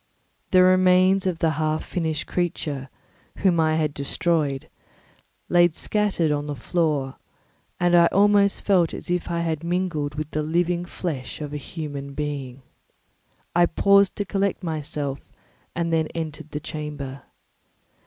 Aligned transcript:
The 0.49 0.63
remains 0.63 1.27
of 1.27 1.37
the 1.37 1.51
half 1.51 1.83
finished 1.83 2.25
creature, 2.25 2.89
whom 3.35 3.59
I 3.59 3.75
had 3.75 3.93
destroyed, 3.93 4.67
lay 5.47 5.69
scattered 5.73 6.31
on 6.31 6.47
the 6.47 6.55
floor, 6.55 7.17
and 7.79 7.95
I 7.95 8.07
almost 8.07 8.63
felt 8.65 8.95
as 8.95 9.11
if 9.11 9.29
I 9.29 9.41
had 9.41 9.63
mangled 9.63 10.13
the 10.31 10.41
living 10.41 10.85
flesh 10.85 11.39
of 11.39 11.53
a 11.53 11.57
human 11.57 12.15
being. 12.15 12.63
I 13.55 13.67
paused 13.67 14.15
to 14.15 14.25
collect 14.25 14.63
myself 14.63 15.19
and 15.75 15.93
then 15.93 16.07
entered 16.15 16.49
the 16.49 16.59
chamber. 16.59 17.21